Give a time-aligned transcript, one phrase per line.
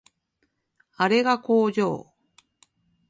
[0.95, 2.11] あれが工場